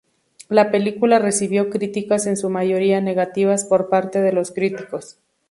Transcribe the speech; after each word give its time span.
La 0.49 0.71
película 0.71 1.19
recibió 1.19 1.69
críticas 1.69 2.25
en 2.25 2.35
su 2.35 2.49
mayoría 2.49 3.01
negativas 3.01 3.65
por 3.65 3.87
parte 3.87 4.19
de 4.19 4.33
los 4.33 4.49
críticos. 4.51 5.19